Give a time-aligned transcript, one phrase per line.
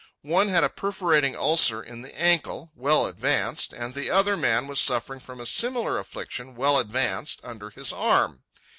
[0.23, 4.79] One had a perforating ulcer in the ankle, well advanced, and the other man was
[4.79, 8.41] suffering from a similar affliction, well advanced, under his arm.